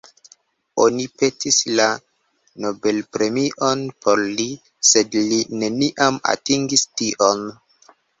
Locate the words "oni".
0.83-1.03